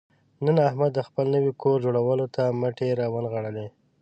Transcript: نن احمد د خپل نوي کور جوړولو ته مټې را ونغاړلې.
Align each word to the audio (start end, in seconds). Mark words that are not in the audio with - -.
نن 0.45 0.57
احمد 0.69 0.91
د 0.95 0.99
خپل 1.07 1.25
نوي 1.35 1.53
کور 1.61 1.77
جوړولو 1.85 2.25
ته 2.35 2.43
مټې 2.59 2.89
را 2.99 3.07
ونغاړلې. 3.13 3.67